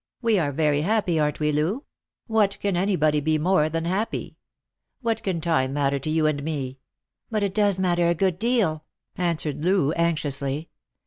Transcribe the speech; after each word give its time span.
"We 0.23 0.39
are 0.39 0.51
very 0.51 0.81
happy, 0.81 1.19
aren't 1.19 1.39
we, 1.39 1.51
Loo? 1.51 1.83
What 2.25 2.59
can 2.59 2.75
anybody 2.75 3.19
be 3.19 3.37
more 3.37 3.69
than 3.69 3.85
happy? 3.85 4.39
What 5.01 5.21
can 5.21 5.39
time 5.39 5.73
matter 5.73 5.99
to 5.99 6.09
you 6.09 6.25
and 6.25 6.41
me 6.41 6.71
P 6.73 6.79
""But 7.29 7.43
it 7.43 7.53
does 7.53 7.77
matter 7.77 8.07
a 8.07 8.15
good 8.15 8.39
deal," 8.39 8.83
answered 9.15 9.63
Loo 9.63 9.91
anxiously. 9.93 10.69